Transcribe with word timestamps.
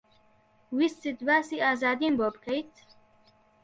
ویستت 0.77 1.19
باسی 1.27 1.57
ئازادیم 1.65 2.13
بۆ 2.19 2.27
بکەیت؟ 2.35 2.73